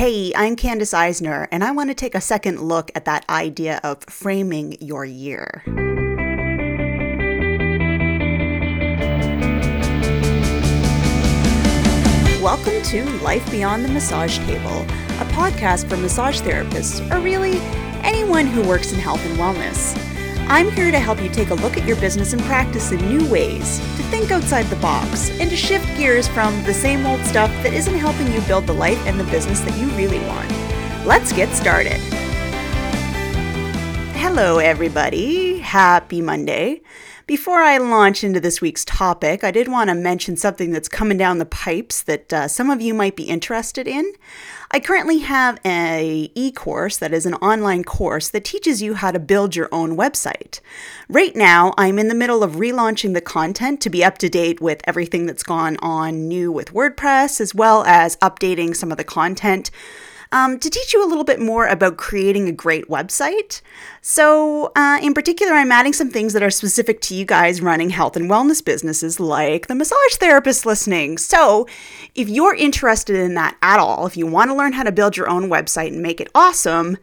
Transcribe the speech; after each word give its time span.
Hey, 0.00 0.32
I'm 0.34 0.56
Candace 0.56 0.94
Eisner, 0.94 1.46
and 1.52 1.62
I 1.62 1.72
want 1.72 1.90
to 1.90 1.94
take 1.94 2.14
a 2.14 2.22
second 2.22 2.62
look 2.62 2.90
at 2.94 3.04
that 3.04 3.28
idea 3.28 3.80
of 3.84 4.02
framing 4.04 4.78
your 4.80 5.04
year. 5.04 5.62
Welcome 12.40 12.80
to 12.84 13.04
Life 13.22 13.50
Beyond 13.50 13.84
the 13.84 13.90
Massage 13.90 14.38
Table, 14.46 14.86
a 15.20 15.26
podcast 15.34 15.86
for 15.90 15.98
massage 15.98 16.40
therapists, 16.40 17.06
or 17.14 17.20
really 17.20 17.58
anyone 18.02 18.46
who 18.46 18.66
works 18.66 18.92
in 18.94 18.98
health 18.98 19.22
and 19.26 19.38
wellness. 19.38 20.09
I'm 20.52 20.68
here 20.72 20.90
to 20.90 20.98
help 20.98 21.22
you 21.22 21.28
take 21.28 21.50
a 21.50 21.54
look 21.54 21.76
at 21.76 21.86
your 21.86 21.94
business 22.00 22.32
and 22.32 22.42
practice 22.42 22.90
in 22.90 22.98
new 23.08 23.24
ways, 23.30 23.78
to 23.78 24.02
think 24.10 24.32
outside 24.32 24.64
the 24.64 24.74
box, 24.82 25.30
and 25.38 25.48
to 25.48 25.54
shift 25.54 25.86
gears 25.96 26.26
from 26.26 26.60
the 26.64 26.74
same 26.74 27.06
old 27.06 27.20
stuff 27.20 27.52
that 27.62 27.72
isn't 27.72 27.94
helping 27.94 28.32
you 28.32 28.40
build 28.48 28.66
the 28.66 28.72
life 28.72 28.98
and 29.06 29.18
the 29.20 29.22
business 29.30 29.60
that 29.60 29.78
you 29.78 29.86
really 29.90 30.18
want. 30.26 30.50
Let's 31.06 31.32
get 31.32 31.54
started. 31.54 32.00
Hello, 34.16 34.58
everybody. 34.58 35.58
Happy 35.58 36.20
Monday. 36.20 36.82
Before 37.30 37.60
I 37.60 37.78
launch 37.78 38.24
into 38.24 38.40
this 38.40 38.60
week's 38.60 38.84
topic, 38.84 39.44
I 39.44 39.52
did 39.52 39.68
want 39.68 39.88
to 39.88 39.94
mention 39.94 40.36
something 40.36 40.72
that's 40.72 40.88
coming 40.88 41.16
down 41.16 41.38
the 41.38 41.46
pipes 41.46 42.02
that 42.02 42.32
uh, 42.32 42.48
some 42.48 42.70
of 42.70 42.80
you 42.80 42.92
might 42.92 43.14
be 43.14 43.22
interested 43.22 43.86
in. 43.86 44.14
I 44.72 44.80
currently 44.80 45.20
have 45.20 45.60
a 45.64 46.32
e-course 46.34 46.96
that 46.96 47.14
is 47.14 47.26
an 47.26 47.34
online 47.34 47.84
course 47.84 48.28
that 48.30 48.44
teaches 48.44 48.82
you 48.82 48.94
how 48.94 49.12
to 49.12 49.20
build 49.20 49.54
your 49.54 49.68
own 49.70 49.96
website. 49.96 50.58
Right 51.08 51.36
now, 51.36 51.72
I'm 51.78 52.00
in 52.00 52.08
the 52.08 52.16
middle 52.16 52.42
of 52.42 52.56
relaunching 52.56 53.14
the 53.14 53.20
content 53.20 53.80
to 53.82 53.90
be 53.90 54.02
up 54.02 54.18
to 54.18 54.28
date 54.28 54.60
with 54.60 54.80
everything 54.82 55.26
that's 55.26 55.44
gone 55.44 55.76
on 55.76 56.26
new 56.26 56.50
with 56.50 56.74
WordPress, 56.74 57.40
as 57.40 57.54
well 57.54 57.84
as 57.84 58.16
updating 58.16 58.74
some 58.74 58.90
of 58.90 58.98
the 58.98 59.04
content 59.04 59.70
um, 60.32 60.58
to 60.60 60.70
teach 60.70 60.92
you 60.92 61.04
a 61.04 61.08
little 61.08 61.24
bit 61.24 61.40
more 61.40 61.66
about 61.66 61.96
creating 61.96 62.48
a 62.48 62.52
great 62.52 62.86
website. 62.88 63.62
So, 64.00 64.70
uh, 64.76 65.00
in 65.02 65.12
particular, 65.12 65.54
I'm 65.54 65.72
adding 65.72 65.92
some 65.92 66.10
things 66.10 66.34
that 66.34 66.42
are 66.42 66.50
specific 66.50 67.00
to 67.02 67.14
you 67.14 67.24
guys 67.24 67.60
running 67.60 67.90
health 67.90 68.16
and 68.16 68.30
wellness 68.30 68.64
businesses, 68.64 69.18
like 69.18 69.66
the 69.66 69.74
massage 69.74 70.14
therapist 70.18 70.64
listening. 70.64 71.18
So, 71.18 71.66
if 72.14 72.28
you're 72.28 72.54
interested 72.54 73.16
in 73.16 73.34
that 73.34 73.56
at 73.60 73.80
all, 73.80 74.06
if 74.06 74.16
you 74.16 74.26
want 74.26 74.50
to 74.50 74.54
learn 74.54 74.72
how 74.72 74.84
to 74.84 74.92
build 74.92 75.16
your 75.16 75.28
own 75.28 75.50
website 75.50 75.88
and 75.88 76.00
make 76.00 76.20
it 76.20 76.30
awesome, 76.34 76.96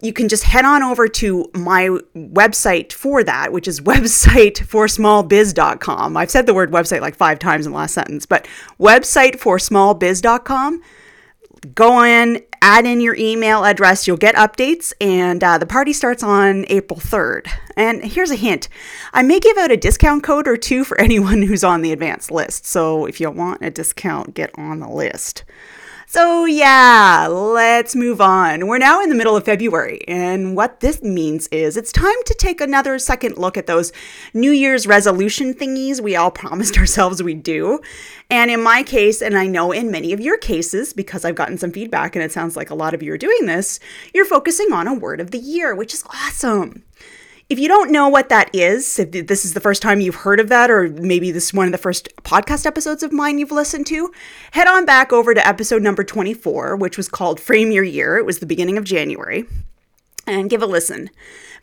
you 0.00 0.14
can 0.14 0.28
just 0.28 0.44
head 0.44 0.64
on 0.64 0.82
over 0.82 1.08
to 1.08 1.50
my 1.54 1.88
website 2.14 2.90
for 2.92 3.22
that, 3.24 3.52
which 3.52 3.68
is 3.68 3.80
websiteforsmallbiz.com. 3.82 6.16
I've 6.16 6.30
said 6.30 6.46
the 6.46 6.54
word 6.54 6.70
website 6.70 7.02
like 7.02 7.16
five 7.16 7.38
times 7.38 7.66
in 7.66 7.72
the 7.72 7.78
last 7.78 7.92
sentence, 7.92 8.24
but 8.24 8.48
websiteforsmallbiz.com 8.80 10.82
go 11.74 12.02
in, 12.02 12.42
add 12.62 12.86
in 12.86 13.00
your 13.00 13.14
email 13.16 13.64
address. 13.64 14.06
You'll 14.06 14.16
get 14.16 14.34
updates, 14.34 14.92
and 15.00 15.42
uh, 15.42 15.58
the 15.58 15.66
party 15.66 15.92
starts 15.92 16.22
on 16.22 16.64
April 16.68 16.98
3rd. 16.98 17.48
And 17.76 18.04
here's 18.04 18.30
a 18.30 18.36
hint 18.36 18.68
I 19.12 19.22
may 19.22 19.40
give 19.40 19.56
out 19.56 19.70
a 19.70 19.76
discount 19.76 20.22
code 20.22 20.48
or 20.48 20.56
two 20.56 20.84
for 20.84 21.00
anyone 21.00 21.42
who's 21.42 21.64
on 21.64 21.82
the 21.82 21.92
advanced 21.92 22.30
list. 22.30 22.66
So 22.66 23.06
if 23.06 23.20
you 23.20 23.30
want 23.30 23.64
a 23.64 23.70
discount, 23.70 24.34
get 24.34 24.50
on 24.58 24.80
the 24.80 24.88
list. 24.88 25.44
So, 26.08 26.44
yeah, 26.44 27.26
let's 27.28 27.96
move 27.96 28.20
on. 28.20 28.68
We're 28.68 28.78
now 28.78 29.02
in 29.02 29.08
the 29.08 29.16
middle 29.16 29.36
of 29.36 29.44
February, 29.44 30.02
and 30.06 30.54
what 30.54 30.78
this 30.78 31.02
means 31.02 31.48
is 31.48 31.76
it's 31.76 31.90
time 31.90 32.14
to 32.26 32.34
take 32.34 32.60
another 32.60 33.00
second 33.00 33.36
look 33.38 33.56
at 33.56 33.66
those 33.66 33.92
New 34.32 34.52
Year's 34.52 34.86
resolution 34.86 35.52
thingies 35.52 36.00
we 36.00 36.14
all 36.14 36.30
promised 36.42 36.78
ourselves 36.78 37.24
we'd 37.24 37.42
do. 37.42 37.80
And 38.30 38.52
in 38.52 38.62
my 38.62 38.84
case, 38.84 39.20
and 39.20 39.36
I 39.36 39.48
know 39.48 39.72
in 39.72 39.90
many 39.90 40.12
of 40.12 40.20
your 40.20 40.38
cases, 40.38 40.92
because 40.92 41.24
I've 41.24 41.34
gotten 41.34 41.58
some 41.58 41.72
feedback 41.72 42.14
and 42.14 42.24
it 42.24 42.30
sounds 42.30 42.56
like 42.56 42.70
a 42.70 42.76
lot 42.76 42.94
of 42.94 43.02
you 43.02 43.12
are 43.12 43.18
doing 43.18 43.46
this, 43.46 43.80
you're 44.14 44.24
focusing 44.24 44.72
on 44.72 44.86
a 44.86 44.94
word 44.94 45.20
of 45.20 45.32
the 45.32 45.38
year, 45.38 45.74
which 45.74 45.92
is 45.92 46.04
awesome. 46.08 46.84
If 47.48 47.60
you 47.60 47.68
don't 47.68 47.92
know 47.92 48.08
what 48.08 48.28
that 48.28 48.52
is, 48.52 48.98
if 48.98 49.12
this 49.28 49.44
is 49.44 49.54
the 49.54 49.60
first 49.60 49.80
time 49.80 50.00
you've 50.00 50.16
heard 50.16 50.40
of 50.40 50.48
that, 50.48 50.68
or 50.68 50.88
maybe 50.88 51.30
this 51.30 51.44
is 51.44 51.54
one 51.54 51.66
of 51.66 51.72
the 51.72 51.78
first 51.78 52.08
podcast 52.24 52.66
episodes 52.66 53.04
of 53.04 53.12
mine 53.12 53.38
you've 53.38 53.52
listened 53.52 53.86
to, 53.86 54.12
head 54.50 54.66
on 54.66 54.84
back 54.84 55.12
over 55.12 55.32
to 55.32 55.46
episode 55.46 55.80
number 55.80 56.02
24, 56.02 56.74
which 56.74 56.96
was 56.96 57.08
called 57.08 57.38
Frame 57.38 57.70
Your 57.70 57.84
Year. 57.84 58.16
It 58.16 58.26
was 58.26 58.40
the 58.40 58.46
beginning 58.46 58.76
of 58.76 58.82
January, 58.82 59.44
and 60.26 60.50
give 60.50 60.60
a 60.60 60.66
listen. 60.66 61.08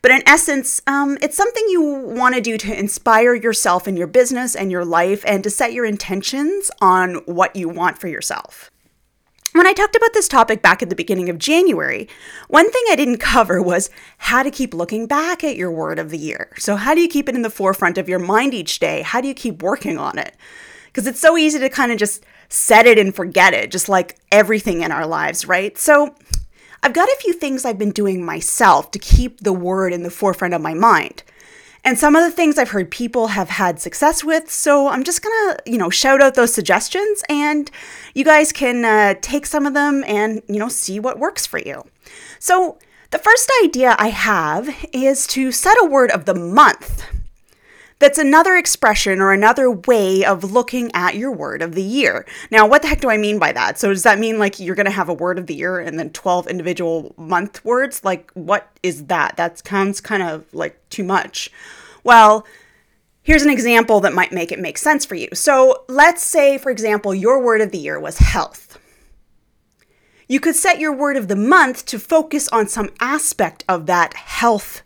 But 0.02 0.12
in 0.12 0.24
essence, 0.26 0.82
um, 0.88 1.18
it's 1.22 1.36
something 1.36 1.66
you 1.68 1.82
want 1.82 2.36
to 2.36 2.42
do 2.42 2.58
to 2.58 2.80
inspire 2.80 3.34
yourself 3.34 3.86
in 3.86 3.98
your 3.98 4.08
business 4.08 4.56
and 4.56 4.72
your 4.72 4.86
life 4.86 5.22
and 5.28 5.44
to 5.44 5.50
set 5.50 5.74
your 5.74 5.84
intentions 5.84 6.72
on 6.80 7.16
what 7.26 7.58
you 7.58 7.68
want 7.68 8.00
for 8.00 8.08
yourself. 8.08 8.72
When 9.54 9.68
I 9.68 9.74
talked 9.74 9.96
about 9.96 10.14
this 10.14 10.28
topic 10.28 10.64
back 10.64 10.82
at 10.82 10.90
the 10.90 10.96
beginning 10.96 11.30
of 11.30 11.38
January, 11.38 12.10
one 12.48 12.72
thing 12.72 12.84
I 12.90 12.96
didn't 12.96 13.18
cover 13.20 13.62
was 13.62 13.92
how 14.18 14.42
to 14.42 14.50
keep 14.50 14.74
looking 14.74 15.06
back 15.06 15.44
at 15.44 15.56
your 15.56 15.72
word 15.72 16.00
of 16.00 16.10
the 16.10 16.18
year. 16.18 16.52
So, 16.58 16.76
how 16.76 16.96
do 16.96 17.02
you 17.02 17.08
keep 17.08 17.30
it 17.30 17.36
in 17.36 17.44
the 17.44 17.52
forefront 17.52 18.00
of 18.00 18.10
your 18.10 18.18
mind 18.18 18.56
each 18.56 18.80
day? 18.80 19.04
How 19.04 19.22
do 19.22 19.28
you 19.28 19.36
keep 19.36 19.62
working 19.62 20.00
on 20.00 20.18
it? 20.18 20.36
Because 20.88 21.06
it's 21.06 21.20
so 21.20 21.38
easy 21.38 21.60
to 21.60 21.70
kind 21.70 21.92
of 21.92 22.00
just 22.00 22.26
set 22.50 22.88
it 22.88 22.98
and 22.98 23.16
forget 23.16 23.54
it, 23.54 23.70
just 23.70 23.90
like 23.90 24.18
everything 24.32 24.82
in 24.82 24.92
our 24.92 25.06
lives, 25.06 25.48
right? 25.48 25.78
So, 25.78 26.16
I've 26.82 26.94
got 26.94 27.08
a 27.08 27.18
few 27.22 27.34
things 27.34 27.64
I've 27.64 27.78
been 27.78 27.92
doing 27.92 28.26
myself 28.26 28.90
to 28.92 29.00
keep 29.00 29.40
the 29.42 29.54
word 29.54 29.94
in 29.94 30.02
the 30.02 30.10
forefront 30.10 30.56
of 30.56 30.62
my 30.62 30.74
mind 30.74 31.22
and 31.84 32.00
some 32.00 32.16
of 32.16 32.24
the 32.24 32.32
things 32.32 32.58
I've 32.58 32.70
heard 32.70 32.90
people 32.90 33.28
have 33.28 33.50
had 33.50 33.80
success 33.80 34.24
with. 34.24 34.50
So 34.50 34.88
I'm 34.88 35.04
just 35.04 35.22
gonna, 35.22 35.58
you 35.66 35.78
know, 35.78 35.90
shout 35.90 36.22
out 36.22 36.36
those 36.36 36.54
suggestions, 36.54 37.24
and 37.30 37.70
you 38.14 38.24
guys 38.24 38.52
can 38.52 38.86
uh, 38.86 39.16
take 39.22 39.46
some 39.46 39.66
of 39.66 39.74
them 39.74 40.04
and 40.06 40.42
you 40.48 40.60
know 40.60 40.70
see 40.70 41.00
what 41.00 41.20
works 41.20 41.46
for 41.46 41.60
you. 41.60 41.84
So 42.40 42.78
the 43.12 43.20
first 43.20 43.52
idea 43.64 43.96
I 44.00 44.10
have 44.10 44.70
is 44.92 45.28
to 45.28 45.52
set 45.52 45.78
a 45.82 45.86
word 45.86 46.12
of 46.12 46.26
the 46.26 46.34
month. 46.34 47.04
That's 48.04 48.18
another 48.18 48.58
expression 48.58 49.22
or 49.22 49.32
another 49.32 49.72
way 49.72 50.26
of 50.26 50.52
looking 50.52 50.92
at 50.94 51.16
your 51.16 51.32
word 51.32 51.62
of 51.62 51.74
the 51.74 51.82
year. 51.82 52.26
Now, 52.52 52.68
what 52.68 52.82
the 52.82 52.90
heck 52.90 53.00
do 53.00 53.10
I 53.10 53.16
mean 53.16 53.40
by 53.40 53.54
that? 53.54 53.80
So, 53.80 53.94
does 53.94 54.04
that 54.04 54.20
mean 54.20 54.40
like 54.40 54.60
you're 54.60 54.76
going 54.76 54.88
to 54.88 54.92
have 54.92 55.08
a 55.08 55.14
word 55.14 55.40
of 55.40 55.48
the 55.48 55.56
year 55.56 55.80
and 55.80 55.98
then 55.98 56.10
12 56.10 56.48
individual 56.48 57.16
month 57.16 57.64
words? 57.64 58.04
Like, 58.04 58.30
what 58.34 58.68
is 58.84 59.06
that? 59.06 59.38
That 59.38 59.66
sounds 59.66 60.02
kind 60.02 60.22
of 60.22 60.54
like 60.54 60.78
too 60.90 61.06
much. 61.06 61.50
Well, 62.04 62.46
here's 63.22 63.44
an 63.44 63.50
example 63.50 64.02
that 64.02 64.14
might 64.14 64.34
make 64.34 64.52
it 64.52 64.60
make 64.60 64.78
sense 64.78 65.06
for 65.06 65.16
you. 65.16 65.30
So, 65.32 65.86
let's 65.88 66.24
say, 66.24 66.58
for 66.58 66.72
example, 66.74 67.16
your 67.16 67.42
word 67.42 67.62
of 67.62 67.72
the 67.72 67.78
year 67.78 68.02
was 68.02 68.18
health. 68.18 68.78
You 70.28 70.42
could 70.42 70.58
set 70.58 70.78
your 70.78 70.94
word 70.94 71.16
of 71.16 71.30
the 71.30 71.38
month 71.38 71.86
to 71.86 71.98
focus 71.98 72.50
on 72.50 72.68
some 72.68 72.90
aspect 73.00 73.64
of 73.70 73.86
that 73.86 74.14
health 74.16 74.82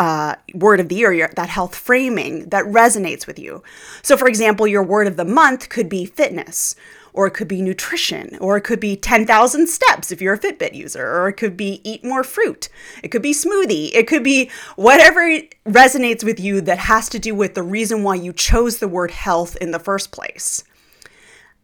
uh, 0.00 0.34
word 0.54 0.80
of 0.80 0.88
the 0.88 0.94
year, 0.94 1.30
that 1.36 1.50
health 1.50 1.76
framing 1.76 2.48
that 2.48 2.64
resonates 2.64 3.26
with 3.26 3.38
you. 3.38 3.62
So, 4.02 4.16
for 4.16 4.26
example, 4.26 4.66
your 4.66 4.82
word 4.82 5.06
of 5.06 5.18
the 5.18 5.26
month 5.26 5.68
could 5.68 5.90
be 5.90 6.06
fitness, 6.06 6.74
or 7.12 7.26
it 7.26 7.32
could 7.32 7.48
be 7.48 7.60
nutrition, 7.60 8.38
or 8.40 8.56
it 8.56 8.62
could 8.62 8.80
be 8.80 8.96
10,000 8.96 9.68
steps 9.68 10.10
if 10.10 10.22
you're 10.22 10.32
a 10.32 10.38
Fitbit 10.38 10.74
user, 10.74 11.06
or 11.06 11.28
it 11.28 11.34
could 11.34 11.54
be 11.54 11.82
eat 11.84 12.02
more 12.02 12.24
fruit, 12.24 12.70
it 13.04 13.08
could 13.08 13.20
be 13.20 13.34
smoothie, 13.34 13.90
it 13.92 14.06
could 14.06 14.24
be 14.24 14.50
whatever 14.76 15.20
resonates 15.66 16.24
with 16.24 16.40
you 16.40 16.62
that 16.62 16.78
has 16.78 17.10
to 17.10 17.18
do 17.18 17.34
with 17.34 17.54
the 17.54 17.62
reason 17.62 18.02
why 18.02 18.14
you 18.14 18.32
chose 18.32 18.78
the 18.78 18.88
word 18.88 19.10
health 19.10 19.54
in 19.60 19.70
the 19.70 19.78
first 19.78 20.12
place. 20.12 20.64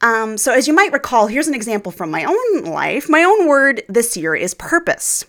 Um, 0.03 0.37
so, 0.37 0.53
as 0.53 0.69
you 0.69 0.75
might 0.75 0.93
recall, 0.93 1.27
here's 1.27 1.49
an 1.49 1.55
example 1.55 1.91
from 1.91 2.11
my 2.11 2.25
own 2.25 2.65
life. 2.65 3.09
My 3.09 3.25
own 3.25 3.49
word 3.49 3.83
this 3.89 4.15
year 4.15 4.35
is 4.35 4.53
purpose. 4.53 5.25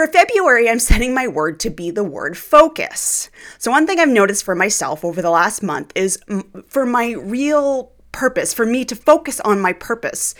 For 0.00 0.06
February, 0.06 0.66
I'm 0.66 0.78
setting 0.78 1.12
my 1.12 1.28
word 1.28 1.60
to 1.60 1.68
be 1.68 1.90
the 1.90 2.02
word 2.02 2.38
focus. 2.38 3.28
So, 3.58 3.70
one 3.70 3.86
thing 3.86 4.00
I've 4.00 4.08
noticed 4.08 4.44
for 4.44 4.54
myself 4.54 5.04
over 5.04 5.20
the 5.20 5.28
last 5.28 5.62
month 5.62 5.92
is 5.94 6.18
for 6.68 6.86
my 6.86 7.10
real 7.10 7.92
purpose, 8.10 8.54
for 8.54 8.64
me 8.64 8.86
to 8.86 8.96
focus 8.96 9.40
on 9.40 9.60
my 9.60 9.74
purpose, 9.74 10.34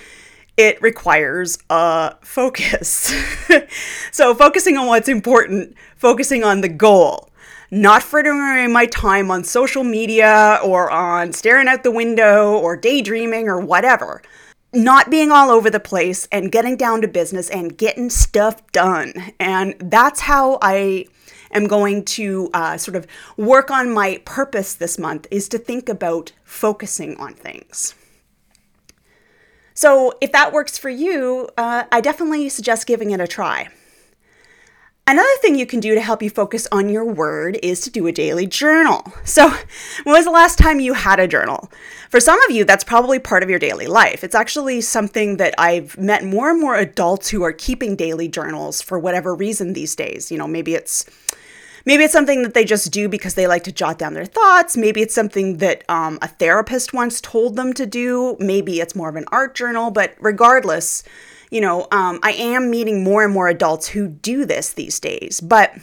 it 0.57 0.81
requires 0.81 1.59
a 1.69 2.15
focus. 2.23 3.13
so, 4.13 4.35
focusing 4.35 4.79
on 4.79 4.87
what's 4.87 5.11
important, 5.11 5.77
focusing 5.95 6.43
on 6.43 6.63
the 6.63 6.71
goal 6.71 7.27
not 7.71 8.03
frittering 8.03 8.41
away 8.41 8.67
my 8.67 8.87
time 8.87 9.31
on 9.31 9.45
social 9.45 9.85
media 9.85 10.59
or 10.65 10.91
on 10.91 11.33
staring 11.33 11.69
out 11.69 11.85
the 11.85 11.91
window 11.91 12.59
or 12.59 12.77
daydreaming 12.77 13.47
or 13.47 13.61
whatever 13.61 14.21
not 14.73 15.11
being 15.11 15.31
all 15.31 15.51
over 15.51 15.71
the 15.71 15.81
place 15.81 16.29
and 16.31 16.53
getting 16.53 16.77
down 16.77 17.01
to 17.03 17.09
business 17.09 17.51
and 17.51 17.77
getting 17.77 18.11
stuff 18.11 18.65
done. 18.73 19.13
And 19.41 19.75
that's 19.79 20.21
how 20.21 20.59
I 20.63 21.07
am 21.53 21.67
going 21.67 22.05
to 22.05 22.51
uh, 22.55 22.77
sort 22.77 22.97
of 22.97 23.07
work 23.37 23.71
on 23.71 23.93
my 23.93 24.21
purpose 24.25 24.75
this 24.75 24.99
month 24.99 25.27
is 25.31 25.49
to 25.49 25.59
think 25.59 25.89
about 25.89 26.33
focusing 26.45 27.17
on 27.17 27.35
things. 27.35 27.95
So, 29.75 30.13
if 30.21 30.31
that 30.33 30.53
works 30.53 30.77
for 30.77 30.91
you, 30.91 31.49
uh, 31.57 31.85
I 31.91 32.01
definitely 32.03 32.51
suggest 32.51 32.87
giving 32.87 33.13
it 33.13 33.21
a 33.21 33.27
try. 33.27 33.69
Another 35.11 35.29
thing 35.41 35.57
you 35.57 35.67
can 35.67 35.81
do 35.81 35.97
to 35.97 36.01
help 36.01 36.23
you 36.23 36.31
focus 36.31 36.69
on 36.71 36.89
your 36.89 37.05
word 37.05 37.59
is 37.65 37.81
to 37.81 37.91
do 37.91 38.07
a 38.07 38.13
daily 38.13 38.47
journal. 38.47 39.13
So, 39.25 39.49
when 40.05 40.15
was 40.15 40.25
the 40.25 40.31
last 40.31 40.57
time 40.57 40.79
you 40.79 40.93
had 40.93 41.19
a 41.19 41.27
journal? 41.27 41.69
For 42.11 42.21
some 42.21 42.41
of 42.45 42.53
you, 42.53 42.65
that's 42.65 42.85
probably 42.85 43.19
part 43.19 43.43
of 43.43 43.51
your 43.51 43.59
daily 43.59 43.89
life. 43.89 44.23
It's 44.23 44.37
actually 44.37 44.81
something 44.83 45.39
that 45.39 45.53
I've 45.59 45.99
met 45.99 46.23
more 46.23 46.51
and 46.51 46.61
more 46.61 46.77
adults 46.77 47.29
who 47.29 47.43
are 47.43 47.53
keeping 47.53 47.97
daily 47.97 48.29
journals 48.29 48.81
for 48.81 49.01
whatever 49.01 49.35
reason 49.35 49.73
these 49.73 49.97
days. 49.97 50.31
You 50.31 50.39
know, 50.39 50.47
maybe 50.47 50.75
it's 50.75 51.05
maybe 51.85 52.05
it's 52.05 52.13
something 52.13 52.45
that 52.45 52.55
they 52.55 52.65
just 52.65 52.93
do 52.93 53.09
because 53.09 53.35
they 53.35 53.49
like 53.49 53.65
to 53.65 53.73
jot 53.73 53.99
down 53.99 54.15
their 54.15 54.27
thoughts. 54.27 54.77
Maybe 54.77 55.03
it's 55.03 55.15
something 55.15 55.57
that 55.57 55.83
um, 55.89 56.21
a 56.23 56.29
therapist 56.29 56.93
once 56.93 57.21
told 57.21 57.57
them 57.57 57.73
to 57.73 57.85
do. 57.85 58.37
Maybe 58.39 58.79
it's 58.79 58.95
more 58.95 59.09
of 59.09 59.17
an 59.17 59.25
art 59.33 59.57
journal. 59.57 59.91
But 59.91 60.15
regardless, 60.21 61.03
you 61.51 61.61
know, 61.61 61.87
um, 61.91 62.21
I 62.23 62.33
am 62.33 62.71
meeting 62.71 63.05
more 63.05 63.25
and 63.25 63.33
more 63.33 63.49
adults 63.49 63.89
who 63.89 64.09
do 64.09 64.45
this 64.45 64.73
these 64.73 65.01
days. 65.01 65.41
But 65.41 65.75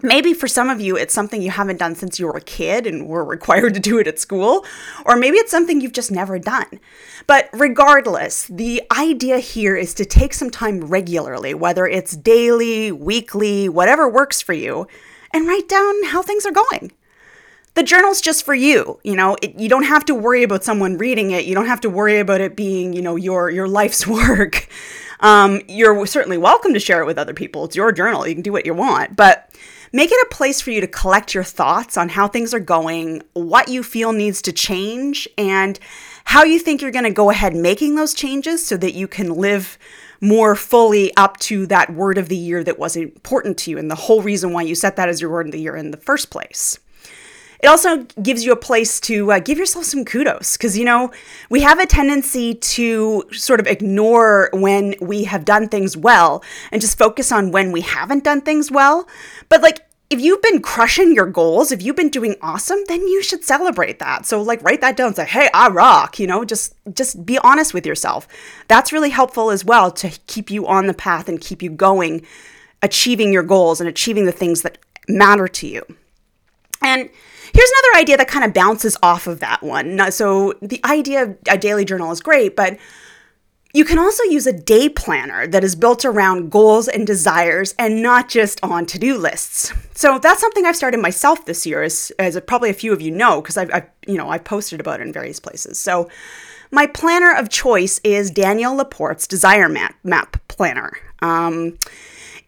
Maybe 0.00 0.32
for 0.32 0.46
some 0.46 0.70
of 0.70 0.80
you, 0.80 0.96
it's 0.96 1.12
something 1.12 1.42
you 1.42 1.50
haven't 1.50 1.78
done 1.78 1.96
since 1.96 2.20
you 2.20 2.26
were 2.26 2.36
a 2.36 2.40
kid 2.40 2.86
and 2.86 3.08
were 3.08 3.24
required 3.24 3.74
to 3.74 3.80
do 3.80 3.98
it 3.98 4.06
at 4.06 4.20
school, 4.20 4.64
or 5.04 5.16
maybe 5.16 5.38
it's 5.38 5.50
something 5.50 5.80
you've 5.80 5.92
just 5.92 6.12
never 6.12 6.38
done. 6.38 6.78
But 7.26 7.50
regardless, 7.52 8.46
the 8.46 8.80
idea 8.96 9.38
here 9.38 9.76
is 9.76 9.94
to 9.94 10.04
take 10.04 10.34
some 10.34 10.50
time 10.50 10.82
regularly, 10.82 11.52
whether 11.52 11.84
it's 11.84 12.16
daily, 12.16 12.92
weekly, 12.92 13.68
whatever 13.68 14.08
works 14.08 14.40
for 14.40 14.52
you, 14.52 14.86
and 15.32 15.48
write 15.48 15.68
down 15.68 16.04
how 16.04 16.22
things 16.22 16.46
are 16.46 16.52
going 16.52 16.92
the 17.74 17.82
journal's 17.82 18.20
just 18.20 18.44
for 18.44 18.54
you 18.54 18.98
you 19.02 19.16
know? 19.16 19.36
It, 19.42 19.58
you 19.58 19.68
don't 19.68 19.84
have 19.84 20.04
to 20.06 20.14
worry 20.14 20.42
about 20.42 20.64
someone 20.64 20.98
reading 20.98 21.30
it. 21.30 21.44
You 21.44 21.54
don't 21.54 21.66
have 21.66 21.80
to 21.82 21.90
worry 21.90 22.18
about 22.18 22.40
it 22.40 22.56
being 22.56 22.92
you 22.92 23.02
know 23.02 23.16
your 23.16 23.50
your 23.50 23.68
life's 23.68 24.06
work. 24.06 24.68
Um, 25.20 25.62
you're 25.66 26.06
certainly 26.06 26.38
welcome 26.38 26.72
to 26.74 26.80
share 26.80 27.02
it 27.02 27.06
with 27.06 27.18
other 27.18 27.34
people. 27.34 27.64
It's 27.64 27.74
your 27.74 27.90
journal. 27.90 28.26
You 28.26 28.34
can 28.34 28.42
do 28.42 28.52
what 28.52 28.66
you 28.66 28.74
want. 28.74 29.16
But 29.16 29.52
make 29.92 30.12
it 30.12 30.26
a 30.30 30.34
place 30.34 30.60
for 30.60 30.70
you 30.70 30.80
to 30.80 30.86
collect 30.86 31.34
your 31.34 31.44
thoughts 31.44 31.96
on 31.96 32.10
how 32.10 32.28
things 32.28 32.54
are 32.54 32.60
going 32.60 33.22
what 33.32 33.68
you 33.68 33.82
feel 33.82 34.12
needs 34.12 34.42
to 34.42 34.52
change 34.52 35.28
and 35.36 35.78
how 36.24 36.44
you 36.44 36.58
think 36.58 36.82
you're 36.82 36.90
going 36.90 37.04
to 37.04 37.10
go 37.10 37.30
ahead 37.30 37.54
making 37.54 37.94
those 37.94 38.14
changes 38.14 38.64
so 38.64 38.76
that 38.76 38.94
you 38.94 39.08
can 39.08 39.34
live 39.34 39.78
more 40.20 40.54
fully 40.54 41.14
up 41.16 41.38
to 41.38 41.66
that 41.66 41.92
word 41.92 42.18
of 42.18 42.28
the 42.28 42.36
year 42.36 42.62
that 42.62 42.78
was 42.78 42.96
important 42.96 43.56
to 43.56 43.70
you 43.70 43.78
and 43.78 43.90
the 43.90 43.94
whole 43.94 44.20
reason 44.20 44.52
why 44.52 44.62
you 44.62 44.74
set 44.74 44.96
that 44.96 45.08
as 45.08 45.20
your 45.20 45.30
word 45.30 45.46
of 45.46 45.52
the 45.52 45.60
year 45.60 45.76
in 45.76 45.90
the 45.90 45.96
first 45.96 46.30
place 46.30 46.78
it 47.60 47.66
also 47.66 48.04
gives 48.22 48.44
you 48.44 48.52
a 48.52 48.56
place 48.56 49.00
to 49.00 49.32
uh, 49.32 49.38
give 49.40 49.58
yourself 49.58 49.84
some 49.84 50.04
kudos 50.04 50.56
because, 50.56 50.78
you 50.78 50.84
know, 50.84 51.10
we 51.50 51.60
have 51.62 51.78
a 51.78 51.86
tendency 51.86 52.54
to 52.54 53.24
sort 53.32 53.60
of 53.60 53.66
ignore 53.66 54.50
when 54.52 54.94
we 55.00 55.24
have 55.24 55.44
done 55.44 55.68
things 55.68 55.96
well 55.96 56.42
and 56.70 56.80
just 56.80 56.98
focus 56.98 57.32
on 57.32 57.50
when 57.50 57.72
we 57.72 57.80
haven't 57.80 58.24
done 58.24 58.40
things 58.40 58.70
well. 58.70 59.08
But, 59.48 59.62
like, 59.62 59.88
if 60.10 60.20
you've 60.20 60.40
been 60.40 60.62
crushing 60.62 61.14
your 61.14 61.26
goals, 61.26 61.70
if 61.70 61.82
you've 61.82 61.96
been 61.96 62.08
doing 62.08 62.36
awesome, 62.40 62.78
then 62.88 63.00
you 63.02 63.22
should 63.22 63.44
celebrate 63.44 63.98
that. 63.98 64.24
So 64.24 64.40
like 64.40 64.62
write 64.62 64.80
that 64.80 64.96
down. 64.96 65.14
Say, 65.14 65.26
hey, 65.26 65.50
I 65.52 65.68
rock. 65.68 66.18
You 66.18 66.26
know, 66.26 66.44
just 66.44 66.74
just 66.94 67.26
be 67.26 67.38
honest 67.38 67.74
with 67.74 67.84
yourself. 67.84 68.26
That's 68.68 68.92
really 68.92 69.10
helpful 69.10 69.50
as 69.50 69.64
well 69.64 69.90
to 69.92 70.08
keep 70.26 70.50
you 70.50 70.66
on 70.66 70.86
the 70.86 70.94
path 70.94 71.28
and 71.28 71.38
keep 71.40 71.62
you 71.62 71.70
going, 71.70 72.24
achieving 72.82 73.32
your 73.32 73.42
goals 73.42 73.80
and 73.80 73.88
achieving 73.88 74.24
the 74.24 74.32
things 74.32 74.62
that 74.62 74.78
matter 75.08 75.46
to 75.46 75.66
you. 75.66 75.84
And 76.82 77.10
Here's 77.54 77.70
another 77.70 78.00
idea 78.02 78.16
that 78.18 78.28
kind 78.28 78.44
of 78.44 78.52
bounces 78.52 78.96
off 79.02 79.26
of 79.26 79.40
that 79.40 79.62
one. 79.62 80.12
So, 80.12 80.54
the 80.60 80.80
idea 80.84 81.22
of 81.22 81.38
a 81.50 81.56
daily 81.56 81.84
journal 81.84 82.12
is 82.12 82.20
great, 82.20 82.54
but 82.54 82.78
you 83.74 83.84
can 83.84 83.98
also 83.98 84.22
use 84.24 84.46
a 84.46 84.52
day 84.52 84.88
planner 84.88 85.46
that 85.46 85.62
is 85.62 85.76
built 85.76 86.04
around 86.04 86.50
goals 86.50 86.88
and 86.88 87.06
desires 87.06 87.74
and 87.78 88.02
not 88.02 88.28
just 88.28 88.62
on 88.64 88.86
to 88.86 88.98
do 88.98 89.18
lists. 89.18 89.72
So 89.94 90.18
that's 90.18 90.40
something 90.40 90.64
I've 90.64 90.76
started 90.76 91.00
myself 91.00 91.44
this 91.44 91.66
year, 91.66 91.82
as, 91.82 92.10
as 92.18 92.40
probably 92.46 92.70
a 92.70 92.74
few 92.74 92.92
of 92.92 93.02
you 93.02 93.10
know, 93.10 93.42
because 93.42 93.58
I've, 93.58 93.70
I've, 93.72 93.88
you 94.06 94.16
know, 94.16 94.30
I've 94.30 94.44
posted 94.44 94.80
about 94.80 95.00
it 95.00 95.06
in 95.06 95.12
various 95.12 95.38
places. 95.38 95.78
So 95.78 96.08
my 96.70 96.86
planner 96.86 97.34
of 97.34 97.50
choice 97.50 98.00
is 98.04 98.30
Danielle 98.30 98.76
Laporte's 98.76 99.26
Desire 99.26 99.68
Map, 99.68 99.94
Map 100.02 100.38
Planner. 100.48 100.92
Um, 101.20 101.76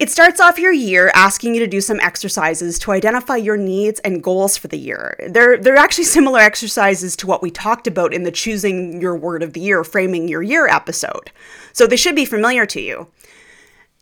it 0.01 0.09
starts 0.09 0.41
off 0.41 0.59
your 0.59 0.73
year 0.73 1.11
asking 1.15 1.55
you 1.55 1.61
to 1.61 1.67
do 1.67 1.83
some 1.83 2.01
exercises 2.01 2.79
to 2.79 2.91
identify 2.91 3.37
your 3.37 3.59
needs 3.59 4.01
and 4.01 4.23
goals 4.23 4.57
for 4.57 4.67
the 4.67 4.79
year. 4.79 5.15
They're, 5.29 5.59
they're 5.59 5.77
actually 5.77 6.05
similar 6.17 6.41
exercises 6.41 7.15
to 7.17 7.27
what 7.27 7.43
we 7.43 7.51
talked 7.51 7.87
about 7.87 8.15
in 8.15 8.23
the 8.23 8.33
Choosing 8.33 9.03
Your 9.03 9.15
Word 9.15 9.43
of 9.43 9.53
the 9.53 9.61
Year, 9.61 9.85
Framing 9.85 10.27
Your 10.27 10.43
Year 10.43 10.67
episode. 10.67 11.31
So 11.75 11.87
they 11.87 11.97
should 11.97 12.17
be 12.17 12.25
familiar 12.25 12.65
to 12.65 12.81
you. 12.81 13.09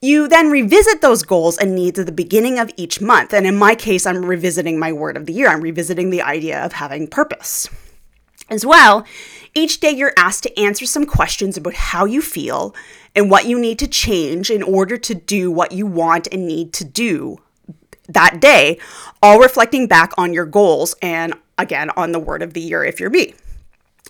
You 0.00 0.28
then 0.28 0.52
revisit 0.52 1.00
those 1.00 1.24
goals 1.24 1.58
and 1.58 1.74
needs 1.74 1.98
at 1.98 2.06
the 2.06 2.12
beginning 2.12 2.60
of 2.60 2.70
each 2.76 3.00
month. 3.00 3.34
And 3.34 3.44
in 3.44 3.56
my 3.56 3.74
case, 3.74 4.06
I'm 4.06 4.24
revisiting 4.24 4.78
my 4.78 4.92
word 4.92 5.16
of 5.16 5.26
the 5.26 5.32
year. 5.32 5.48
I'm 5.48 5.60
revisiting 5.60 6.10
the 6.10 6.22
idea 6.22 6.64
of 6.64 6.74
having 6.74 7.08
purpose. 7.08 7.68
As 8.50 8.64
well, 8.64 9.04
each 9.54 9.80
day 9.80 9.90
you're 9.90 10.14
asked 10.16 10.42
to 10.44 10.58
answer 10.60 10.86
some 10.86 11.04
questions 11.04 11.56
about 11.56 11.74
how 11.74 12.04
you 12.04 12.22
feel 12.22 12.74
and 13.14 13.30
what 13.30 13.46
you 13.46 13.58
need 13.58 13.78
to 13.80 13.86
change 13.86 14.50
in 14.50 14.62
order 14.62 14.96
to 14.96 15.14
do 15.14 15.50
what 15.50 15.72
you 15.72 15.86
want 15.86 16.28
and 16.32 16.46
need 16.46 16.72
to 16.74 16.84
do 16.84 17.38
that 18.08 18.40
day, 18.40 18.78
all 19.22 19.38
reflecting 19.38 19.86
back 19.86 20.12
on 20.16 20.32
your 20.32 20.46
goals 20.46 20.94
and 21.02 21.34
again 21.58 21.90
on 21.90 22.12
the 22.12 22.18
word 22.18 22.42
of 22.42 22.54
the 22.54 22.60
year 22.60 22.84
if 22.84 22.98
you're 22.98 23.10
me. 23.10 23.34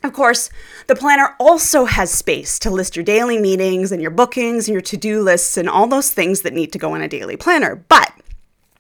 Of 0.05 0.13
course, 0.13 0.51
the 0.87 0.95
planner 0.95 1.35
also 1.41 1.87
has 1.87 2.13
space 2.13 2.61
to 2.61 2.71
list 2.71 2.95
your 2.95 3.05
daily 3.05 3.39
meetings 3.39 3.91
and 3.91 4.01
your 4.01 4.13
bookings 4.13 4.69
and 4.69 4.73
your 4.73 4.81
to 4.83 4.97
do 4.97 5.21
lists 5.21 5.57
and 5.57 5.69
all 5.69 5.89
those 5.89 6.13
things 6.13 6.43
that 6.43 6.53
need 6.53 6.73
to 6.73 6.79
go 6.79 6.95
in 6.95 7.03
a 7.03 7.09
daily 7.09 7.37
planner, 7.37 7.75
but 7.89 8.13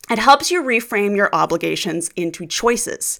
it 0.08 0.20
helps 0.20 0.52
you 0.52 0.62
reframe 0.62 1.16
your 1.16 1.28
obligations 1.32 2.10
into 2.14 2.46
choices 2.46 3.18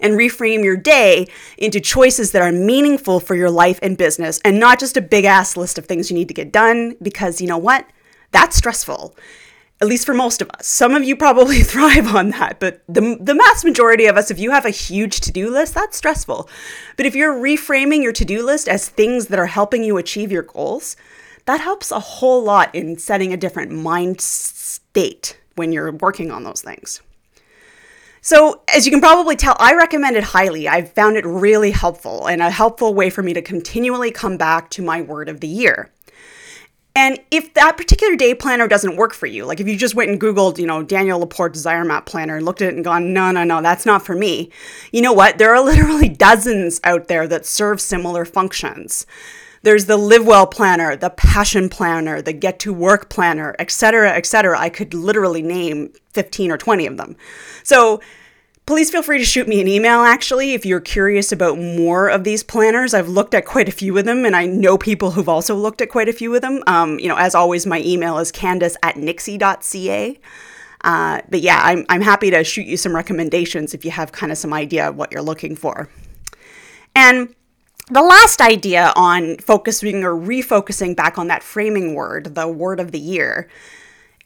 and 0.00 0.14
reframe 0.14 0.64
your 0.64 0.76
day 0.76 1.26
into 1.56 1.80
choices 1.80 2.32
that 2.32 2.42
are 2.42 2.52
meaningful 2.52 3.20
for 3.20 3.34
your 3.34 3.50
life 3.50 3.78
and 3.82 3.96
business 3.96 4.40
and 4.44 4.58
not 4.58 4.78
just 4.78 4.96
a 4.96 5.02
big 5.02 5.24
ass 5.24 5.56
list 5.56 5.78
of 5.78 5.86
things 5.86 6.10
you 6.10 6.16
need 6.16 6.28
to 6.28 6.34
get 6.34 6.52
done 6.52 6.96
because 7.02 7.40
you 7.40 7.46
know 7.46 7.58
what? 7.58 7.86
That's 8.30 8.56
stressful. 8.56 9.16
At 9.80 9.86
least 9.86 10.06
for 10.06 10.14
most 10.14 10.42
of 10.42 10.50
us. 10.50 10.66
Some 10.66 10.94
of 10.94 11.04
you 11.04 11.14
probably 11.14 11.62
thrive 11.62 12.14
on 12.14 12.30
that, 12.30 12.58
but 12.58 12.82
the, 12.88 13.16
the 13.20 13.34
mass 13.34 13.64
majority 13.64 14.06
of 14.06 14.16
us, 14.16 14.30
if 14.30 14.38
you 14.38 14.50
have 14.50 14.66
a 14.66 14.70
huge 14.70 15.20
to 15.20 15.32
do 15.32 15.50
list, 15.50 15.74
that's 15.74 15.96
stressful. 15.96 16.48
But 16.96 17.06
if 17.06 17.14
you're 17.14 17.34
reframing 17.34 18.02
your 18.02 18.12
to 18.12 18.24
do 18.24 18.44
list 18.44 18.68
as 18.68 18.88
things 18.88 19.28
that 19.28 19.38
are 19.38 19.46
helping 19.46 19.84
you 19.84 19.96
achieve 19.96 20.32
your 20.32 20.42
goals, 20.42 20.96
that 21.44 21.60
helps 21.60 21.90
a 21.90 22.00
whole 22.00 22.42
lot 22.42 22.74
in 22.74 22.98
setting 22.98 23.32
a 23.32 23.36
different 23.36 23.70
mind 23.70 24.20
state 24.20 25.38
when 25.54 25.72
you're 25.72 25.92
working 25.92 26.30
on 26.30 26.44
those 26.44 26.60
things. 26.60 27.00
So, 28.28 28.60
as 28.68 28.84
you 28.84 28.92
can 28.92 29.00
probably 29.00 29.36
tell, 29.36 29.56
I 29.58 29.74
recommend 29.74 30.14
it 30.14 30.22
highly. 30.22 30.68
I've 30.68 30.92
found 30.92 31.16
it 31.16 31.24
really 31.24 31.70
helpful 31.70 32.26
and 32.26 32.42
a 32.42 32.50
helpful 32.50 32.92
way 32.92 33.08
for 33.08 33.22
me 33.22 33.32
to 33.32 33.40
continually 33.40 34.10
come 34.10 34.36
back 34.36 34.68
to 34.72 34.82
my 34.82 35.00
word 35.00 35.30
of 35.30 35.40
the 35.40 35.48
year. 35.48 35.90
And 36.94 37.18
if 37.30 37.54
that 37.54 37.78
particular 37.78 38.16
day 38.16 38.34
planner 38.34 38.68
doesn't 38.68 38.96
work 38.96 39.14
for 39.14 39.24
you, 39.24 39.46
like 39.46 39.60
if 39.60 39.66
you 39.66 39.78
just 39.78 39.94
went 39.94 40.10
and 40.10 40.20
Googled, 40.20 40.58
you 40.58 40.66
know, 40.66 40.82
Daniel 40.82 41.20
Laporte 41.20 41.54
Desire 41.54 41.86
Map 41.86 42.04
Planner 42.04 42.36
and 42.36 42.44
looked 42.44 42.60
at 42.60 42.68
it 42.68 42.74
and 42.74 42.84
gone, 42.84 43.14
no, 43.14 43.30
no, 43.30 43.44
no, 43.44 43.62
that's 43.62 43.86
not 43.86 44.04
for 44.04 44.14
me, 44.14 44.52
you 44.92 45.00
know 45.00 45.14
what? 45.14 45.38
There 45.38 45.54
are 45.54 45.60
literally 45.64 46.10
dozens 46.10 46.82
out 46.84 47.08
there 47.08 47.26
that 47.28 47.46
serve 47.46 47.80
similar 47.80 48.26
functions. 48.26 49.06
There's 49.62 49.86
the 49.86 49.96
Live 49.96 50.26
Well 50.26 50.46
Planner, 50.46 50.96
the 50.96 51.10
Passion 51.10 51.68
Planner, 51.68 52.22
the 52.22 52.32
Get 52.32 52.58
to 52.60 52.72
Work 52.72 53.10
Planner, 53.10 53.54
etc., 53.58 54.10
etc. 54.10 54.58
I 54.58 54.68
could 54.68 54.94
literally 54.94 55.42
name 55.42 55.92
15 56.12 56.50
or 56.50 56.58
20 56.58 56.86
of 56.86 56.96
them. 56.96 57.16
So 57.62 58.00
please 58.66 58.90
feel 58.90 59.02
free 59.02 59.18
to 59.18 59.24
shoot 59.24 59.48
me 59.48 59.60
an 59.60 59.66
email 59.66 60.00
actually 60.00 60.52
if 60.52 60.66
you're 60.66 60.80
curious 60.80 61.32
about 61.32 61.58
more 61.58 62.08
of 62.08 62.22
these 62.24 62.42
planners. 62.42 62.92
I've 62.92 63.08
looked 63.08 63.32
at 63.32 63.46
quite 63.46 63.68
a 63.68 63.72
few 63.72 63.96
of 63.96 64.04
them 64.04 64.24
and 64.26 64.36
I 64.36 64.44
know 64.44 64.76
people 64.76 65.12
who've 65.12 65.28
also 65.28 65.54
looked 65.54 65.80
at 65.80 65.88
quite 65.88 66.08
a 66.08 66.12
few 66.12 66.34
of 66.34 66.42
them. 66.42 66.62
Um, 66.66 66.98
you 66.98 67.08
know, 67.08 67.16
as 67.16 67.34
always, 67.34 67.64
my 67.66 67.80
email 67.80 68.18
is 68.18 68.30
candace 68.30 68.76
at 68.82 68.96
nixie.ca. 68.96 70.20
Uh, 70.84 71.20
but 71.28 71.40
yeah, 71.40 71.60
I'm, 71.62 71.86
I'm 71.88 72.02
happy 72.02 72.30
to 72.30 72.44
shoot 72.44 72.66
you 72.66 72.76
some 72.76 72.94
recommendations 72.94 73.74
if 73.74 73.84
you 73.84 73.90
have 73.90 74.12
kind 74.12 74.30
of 74.30 74.38
some 74.38 74.52
idea 74.52 74.88
of 74.88 74.96
what 74.96 75.12
you're 75.12 75.22
looking 75.22 75.56
for. 75.56 75.88
And 76.94 77.34
the 77.90 78.02
last 78.02 78.40
idea 78.40 78.92
on 78.96 79.36
focusing 79.38 80.04
or 80.04 80.12
refocusing 80.14 80.94
back 80.94 81.18
on 81.18 81.28
that 81.28 81.42
framing 81.42 81.94
word, 81.94 82.34
the 82.34 82.48
word 82.48 82.80
of 82.80 82.92
the 82.92 82.98
year, 82.98 83.48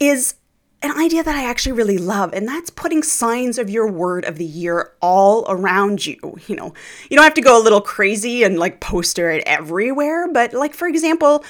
is 0.01 0.35
an 0.83 0.91
idea 0.99 1.23
that 1.23 1.37
I 1.37 1.49
actually 1.49 1.73
really 1.73 1.99
love, 1.99 2.33
and 2.33 2.47
that's 2.47 2.71
putting 2.71 3.05
signs 3.05 3.57
of 3.57 3.71
your 3.71 3.87
word 3.87 4.25
of 4.25 4.37
the 4.37 4.45
year 4.45 4.93
all 5.01 5.47
around 5.49 6.05
you. 6.05 6.39
You 6.49 6.57
know, 6.57 6.75
you 7.09 7.17
don't 7.17 7.25
have 7.25 7.35
to 7.35 7.41
go 7.41 7.61
a 7.61 7.63
little 7.63 7.81
crazy 7.81 8.43
and 8.43 8.59
like 8.59 8.81
poster 8.81 9.31
it 9.31 9.45
everywhere, 9.47 10.29
but 10.33 10.53
like, 10.53 10.75
for 10.75 10.89
example, 10.89 11.45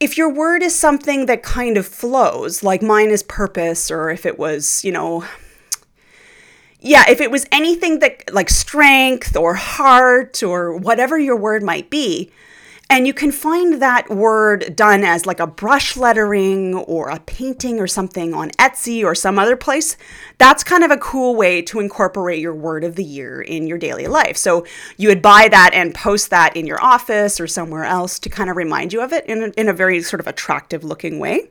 if 0.00 0.18
your 0.18 0.32
word 0.32 0.62
is 0.62 0.74
something 0.74 1.26
that 1.26 1.42
kind 1.42 1.76
of 1.76 1.86
flows, 1.86 2.64
like 2.64 2.82
mine 2.82 3.10
is 3.10 3.22
purpose, 3.22 3.90
or 3.92 4.10
if 4.10 4.26
it 4.26 4.38
was, 4.38 4.84
you 4.84 4.90
know, 4.90 5.24
yeah, 6.80 7.04
if 7.08 7.20
it 7.20 7.30
was 7.30 7.46
anything 7.50 7.98
that 8.00 8.32
like 8.32 8.50
strength 8.50 9.36
or 9.36 9.54
heart 9.54 10.42
or 10.42 10.76
whatever 10.76 11.18
your 11.18 11.36
word 11.36 11.62
might 11.62 11.90
be, 11.90 12.30
And 12.88 13.04
you 13.06 13.12
can 13.12 13.32
find 13.32 13.82
that 13.82 14.08
word 14.10 14.76
done 14.76 15.02
as 15.02 15.26
like 15.26 15.40
a 15.40 15.46
brush 15.46 15.96
lettering 15.96 16.74
or 16.74 17.08
a 17.08 17.18
painting 17.18 17.80
or 17.80 17.88
something 17.88 18.32
on 18.32 18.50
Etsy 18.52 19.02
or 19.02 19.14
some 19.16 19.40
other 19.40 19.56
place. 19.56 19.96
That's 20.38 20.62
kind 20.62 20.84
of 20.84 20.92
a 20.92 20.96
cool 20.96 21.34
way 21.34 21.62
to 21.62 21.80
incorporate 21.80 22.38
your 22.38 22.54
word 22.54 22.84
of 22.84 22.94
the 22.94 23.02
year 23.04 23.40
in 23.42 23.66
your 23.66 23.78
daily 23.78 24.06
life. 24.06 24.36
So 24.36 24.64
you 24.96 25.08
would 25.08 25.20
buy 25.20 25.48
that 25.50 25.70
and 25.74 25.96
post 25.96 26.30
that 26.30 26.56
in 26.56 26.66
your 26.66 26.82
office 26.82 27.40
or 27.40 27.48
somewhere 27.48 27.84
else 27.84 28.20
to 28.20 28.28
kind 28.28 28.50
of 28.50 28.56
remind 28.56 28.92
you 28.92 29.02
of 29.02 29.12
it 29.12 29.26
in 29.26 29.42
a, 29.42 29.46
in 29.60 29.68
a 29.68 29.72
very 29.72 30.00
sort 30.00 30.20
of 30.20 30.28
attractive 30.28 30.84
looking 30.84 31.18
way. 31.18 31.50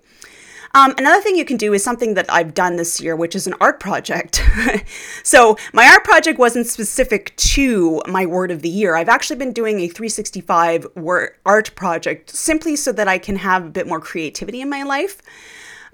Um, 0.75 0.93
another 0.97 1.21
thing 1.21 1.37
you 1.37 1.45
can 1.45 1.55
do 1.55 1.73
is 1.73 1.85
something 1.85 2.15
that 2.15 2.25
I've 2.29 2.53
done 2.53 2.75
this 2.75 2.99
year, 2.99 3.15
which 3.15 3.33
is 3.33 3.47
an 3.47 3.53
art 3.61 3.79
project. 3.79 4.43
so, 5.23 5.55
my 5.71 5.87
art 5.87 6.03
project 6.03 6.37
wasn't 6.37 6.67
specific 6.67 7.33
to 7.37 8.01
my 8.07 8.25
word 8.25 8.51
of 8.51 8.61
the 8.61 8.69
year. 8.69 8.97
I've 8.97 9.07
actually 9.07 9.37
been 9.37 9.53
doing 9.53 9.79
a 9.79 9.87
365 9.87 10.85
word 10.95 11.37
art 11.45 11.73
project 11.75 12.29
simply 12.29 12.75
so 12.75 12.91
that 12.91 13.07
I 13.07 13.17
can 13.17 13.37
have 13.37 13.65
a 13.65 13.69
bit 13.69 13.87
more 13.87 14.01
creativity 14.01 14.59
in 14.59 14.69
my 14.69 14.83
life. 14.83 15.21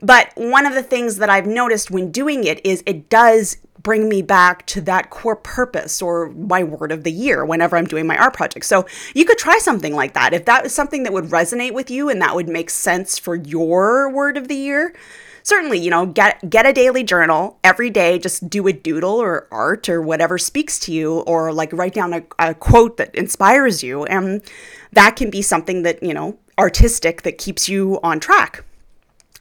But 0.02 0.32
one 0.36 0.66
of 0.66 0.74
the 0.74 0.82
things 0.82 1.18
that 1.18 1.30
I've 1.30 1.46
noticed 1.46 1.92
when 1.92 2.12
doing 2.12 2.44
it 2.44 2.66
is 2.66 2.82
it 2.88 3.08
does 3.08 3.58
bring 3.84 4.10
me 4.10 4.22
back 4.22 4.66
to 4.68 4.82
that 4.82 5.10
core 5.10 5.36
purpose 5.36 6.02
or 6.02 6.30
my 6.30 6.64
word 6.64 6.92
of 6.92 7.04
the 7.04 7.12
year 7.12 7.46
whenever 7.46 7.78
I'm 7.78 7.86
doing 7.86 8.08
my 8.08 8.18
art 8.18 8.34
project. 8.34 8.66
So 8.66 8.86
you 9.14 9.26
could 9.26 9.38
try 9.38 9.58
something 9.60 9.96
like 9.96 10.14
that. 10.14 10.34
If 10.34 10.46
that 10.46 10.66
is 10.66 10.74
something 10.74 11.04
that 11.04 11.14
would 11.14 11.26
resonate 11.26 11.74
with 11.74 11.90
you 11.90 12.10
and 12.10 12.22
that 12.22 12.36
would 12.36 12.50
make 12.50 12.70
sense 12.70 13.18
for 13.18 13.36
your 13.36 14.10
word 14.10 14.38
of 14.38 14.48
the 14.48 14.56
year, 14.56 14.94
certainly, 15.44 15.80
you 15.80 15.90
know, 15.90 16.06
get 16.06 16.50
get 16.50 16.66
a 16.66 16.74
daily 16.74 17.04
journal 17.04 17.60
every 17.64 17.90
day, 17.90 18.20
just 18.20 18.50
do 18.50 18.68
a 18.68 18.74
doodle 18.74 19.22
or 19.22 19.48
art 19.52 19.90
or 19.90 20.02
whatever 20.02 20.38
speaks 20.38 20.80
to 20.80 20.92
you 20.92 21.20
or 21.22 21.54
like 21.54 21.72
write 21.74 21.94
down 21.94 22.14
a, 22.14 22.24
a 22.40 22.54
quote 22.54 22.98
that 22.98 23.14
inspires 23.16 23.84
you 23.84 24.06
and 24.06 24.42
that 24.92 25.16
can 25.16 25.30
be 25.30 25.42
something 25.42 25.84
that, 25.84 26.02
you 26.04 26.14
know, 26.14 26.38
artistic 26.60 27.24
that 27.24 27.38
keeps 27.38 27.68
you 27.70 28.00
on 28.04 28.20
track. 28.20 28.64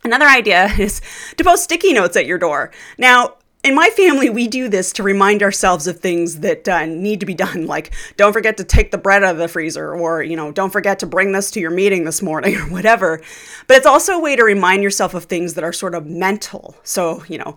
Another 0.02 0.26
idea 0.26 0.66
is 0.78 1.00
to 1.36 1.44
post 1.44 1.64
sticky 1.64 1.92
notes 1.92 2.16
at 2.16 2.26
your 2.26 2.38
door. 2.38 2.70
Now, 2.96 3.34
in 3.62 3.74
my 3.74 3.90
family, 3.90 4.30
we 4.30 4.48
do 4.48 4.68
this 4.68 4.92
to 4.92 5.02
remind 5.02 5.42
ourselves 5.42 5.86
of 5.86 6.00
things 6.00 6.40
that 6.40 6.66
uh, 6.66 6.86
need 6.86 7.20
to 7.20 7.26
be 7.26 7.34
done, 7.34 7.66
like 7.66 7.92
don't 8.16 8.32
forget 8.32 8.56
to 8.56 8.64
take 8.64 8.90
the 8.90 8.98
bread 8.98 9.22
out 9.22 9.32
of 9.32 9.38
the 9.38 9.48
freezer, 9.48 9.94
or 9.94 10.22
you 10.22 10.36
know, 10.36 10.50
don't 10.50 10.70
forget 10.70 10.98
to 11.00 11.06
bring 11.06 11.32
this 11.32 11.50
to 11.52 11.60
your 11.60 11.70
meeting 11.70 12.04
this 12.04 12.22
morning, 12.22 12.56
or 12.58 12.68
whatever. 12.70 13.20
But 13.66 13.76
it's 13.76 13.86
also 13.86 14.14
a 14.14 14.20
way 14.20 14.34
to 14.34 14.44
remind 14.44 14.82
yourself 14.82 15.12
of 15.12 15.24
things 15.24 15.54
that 15.54 15.64
are 15.64 15.72
sort 15.72 15.94
of 15.94 16.06
mental. 16.06 16.74
So 16.84 17.22
you 17.28 17.36
know, 17.36 17.56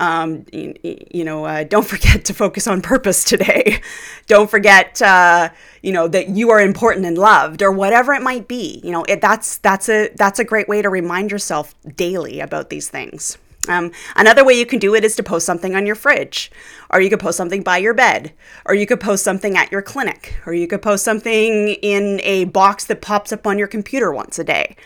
um, 0.00 0.46
you, 0.52 0.74
you, 0.82 1.24
know, 1.24 1.44
uh, 1.44 1.64
don't 1.64 1.86
forget 1.86 2.24
to 2.26 2.34
focus 2.34 2.66
on 2.66 2.80
purpose 2.80 3.22
today. 3.22 3.82
don't 4.26 4.50
forget, 4.50 5.02
uh, 5.02 5.50
you 5.82 5.92
know, 5.92 6.08
that 6.08 6.30
you 6.30 6.50
are 6.50 6.60
important 6.60 7.04
and 7.04 7.18
loved, 7.18 7.62
or 7.62 7.70
whatever 7.70 8.14
it 8.14 8.22
might 8.22 8.48
be. 8.48 8.80
You 8.82 8.90
know, 8.90 9.04
it, 9.04 9.20
that's 9.20 9.58
that's 9.58 9.90
a 9.90 10.08
that's 10.16 10.38
a 10.38 10.44
great 10.44 10.68
way 10.68 10.80
to 10.80 10.88
remind 10.88 11.30
yourself 11.30 11.74
daily 11.94 12.40
about 12.40 12.70
these 12.70 12.88
things. 12.88 13.36
Um, 13.68 13.92
another 14.16 14.44
way 14.44 14.54
you 14.54 14.66
can 14.66 14.78
do 14.78 14.94
it 14.94 15.04
is 15.04 15.14
to 15.16 15.22
post 15.22 15.46
something 15.46 15.74
on 15.74 15.86
your 15.86 15.94
fridge, 15.94 16.50
or 16.90 17.00
you 17.00 17.08
could 17.10 17.20
post 17.20 17.36
something 17.36 17.62
by 17.62 17.78
your 17.78 17.94
bed, 17.94 18.32
or 18.66 18.74
you 18.74 18.86
could 18.86 19.00
post 19.00 19.22
something 19.22 19.56
at 19.56 19.70
your 19.70 19.82
clinic, 19.82 20.36
or 20.46 20.52
you 20.52 20.66
could 20.66 20.82
post 20.82 21.04
something 21.04 21.68
in 21.68 22.20
a 22.24 22.44
box 22.44 22.84
that 22.86 23.00
pops 23.00 23.32
up 23.32 23.46
on 23.46 23.58
your 23.58 23.68
computer 23.68 24.12
once 24.12 24.38
a 24.38 24.44
day. 24.44 24.76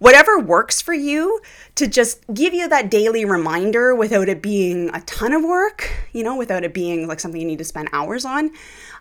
Whatever 0.00 0.38
works 0.38 0.82
for 0.82 0.92
you 0.92 1.40
to 1.76 1.86
just 1.86 2.22
give 2.34 2.52
you 2.52 2.68
that 2.68 2.90
daily 2.90 3.24
reminder 3.24 3.94
without 3.94 4.28
it 4.28 4.42
being 4.42 4.90
a 4.92 5.00
ton 5.02 5.32
of 5.32 5.42
work, 5.44 6.08
you 6.12 6.24
know, 6.24 6.36
without 6.36 6.64
it 6.64 6.74
being 6.74 7.06
like 7.06 7.20
something 7.20 7.40
you 7.40 7.46
need 7.46 7.58
to 7.58 7.64
spend 7.64 7.88
hours 7.92 8.24
on. 8.24 8.50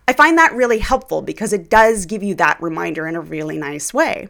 I 0.07 0.13
find 0.13 0.37
that 0.37 0.53
really 0.53 0.79
helpful 0.79 1.21
because 1.21 1.51
it 1.51 1.69
does 1.69 2.05
give 2.05 2.23
you 2.23 2.35
that 2.35 2.61
reminder 2.61 3.07
in 3.07 3.15
a 3.15 3.21
really 3.21 3.57
nice 3.57 3.93
way. 3.93 4.29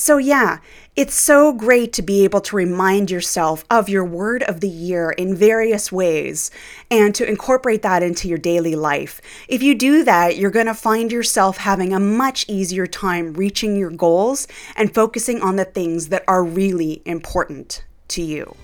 So, 0.00 0.16
yeah, 0.16 0.58
it's 0.94 1.14
so 1.14 1.52
great 1.52 1.92
to 1.94 2.02
be 2.02 2.22
able 2.22 2.40
to 2.42 2.54
remind 2.54 3.10
yourself 3.10 3.64
of 3.68 3.88
your 3.88 4.04
word 4.04 4.44
of 4.44 4.60
the 4.60 4.68
year 4.68 5.10
in 5.10 5.34
various 5.34 5.90
ways 5.90 6.52
and 6.88 7.12
to 7.16 7.28
incorporate 7.28 7.82
that 7.82 8.04
into 8.04 8.28
your 8.28 8.38
daily 8.38 8.76
life. 8.76 9.20
If 9.48 9.60
you 9.60 9.74
do 9.74 10.04
that, 10.04 10.36
you're 10.36 10.52
going 10.52 10.66
to 10.66 10.74
find 10.74 11.10
yourself 11.10 11.56
having 11.56 11.92
a 11.92 11.98
much 11.98 12.48
easier 12.48 12.86
time 12.86 13.32
reaching 13.32 13.76
your 13.76 13.90
goals 13.90 14.46
and 14.76 14.94
focusing 14.94 15.42
on 15.42 15.56
the 15.56 15.64
things 15.64 16.10
that 16.10 16.22
are 16.28 16.44
really 16.44 17.02
important 17.04 17.82
to 18.08 18.22
you. 18.22 18.54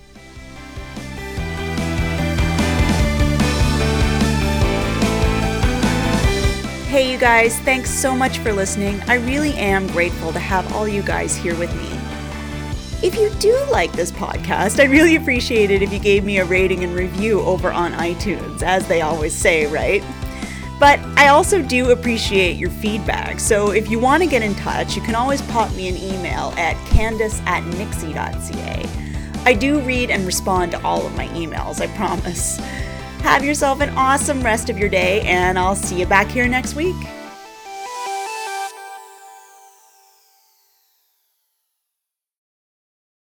Hey, 6.94 7.10
you 7.10 7.18
guys, 7.18 7.58
thanks 7.58 7.90
so 7.90 8.14
much 8.14 8.38
for 8.38 8.52
listening. 8.52 9.02
I 9.08 9.14
really 9.14 9.52
am 9.54 9.88
grateful 9.88 10.32
to 10.32 10.38
have 10.38 10.72
all 10.72 10.86
you 10.86 11.02
guys 11.02 11.34
here 11.34 11.56
with 11.56 11.74
me. 11.74 11.88
If 13.04 13.16
you 13.16 13.30
do 13.40 13.66
like 13.68 13.90
this 13.94 14.12
podcast, 14.12 14.78
I 14.78 14.84
really 14.84 15.16
appreciate 15.16 15.72
it 15.72 15.82
if 15.82 15.92
you 15.92 15.98
gave 15.98 16.22
me 16.22 16.38
a 16.38 16.44
rating 16.44 16.84
and 16.84 16.94
review 16.94 17.40
over 17.40 17.72
on 17.72 17.94
iTunes, 17.94 18.62
as 18.62 18.86
they 18.86 19.00
always 19.00 19.34
say, 19.34 19.66
right? 19.66 20.04
But 20.78 21.00
I 21.18 21.30
also 21.30 21.62
do 21.62 21.90
appreciate 21.90 22.58
your 22.58 22.70
feedback, 22.70 23.40
so 23.40 23.72
if 23.72 23.90
you 23.90 23.98
want 23.98 24.22
to 24.22 24.28
get 24.28 24.42
in 24.42 24.54
touch, 24.54 24.94
you 24.94 25.02
can 25.02 25.16
always 25.16 25.42
pop 25.42 25.74
me 25.74 25.88
an 25.88 25.96
email 25.96 26.54
at 26.56 26.76
candace 26.86 27.40
at 27.44 27.64
nixie.ca. 27.76 28.88
I 29.44 29.52
do 29.52 29.80
read 29.80 30.12
and 30.12 30.24
respond 30.24 30.70
to 30.70 30.82
all 30.84 31.04
of 31.04 31.16
my 31.16 31.26
emails, 31.30 31.80
I 31.80 31.88
promise. 31.96 32.60
Have 33.24 33.42
yourself 33.42 33.80
an 33.80 33.88
awesome 33.96 34.42
rest 34.42 34.68
of 34.68 34.78
your 34.78 34.90
day, 34.90 35.22
and 35.22 35.58
I'll 35.58 35.74
see 35.74 35.98
you 35.98 36.04
back 36.04 36.28
here 36.28 36.46
next 36.46 36.74
week. 36.74 36.94